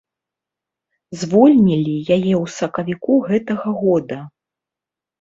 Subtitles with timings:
[1.19, 4.17] Звольнілі яе ў сакавіку гэтага года.